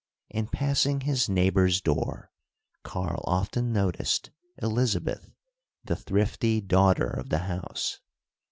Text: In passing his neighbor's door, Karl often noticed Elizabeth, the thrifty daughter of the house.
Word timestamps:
In 0.31 0.47
passing 0.47 1.01
his 1.01 1.29
neighbor's 1.29 1.79
door, 1.79 2.31
Karl 2.81 3.23
often 3.27 3.71
noticed 3.71 4.31
Elizabeth, 4.59 5.29
the 5.83 5.95
thrifty 5.95 6.59
daughter 6.59 7.05
of 7.05 7.29
the 7.29 7.37
house. 7.45 7.99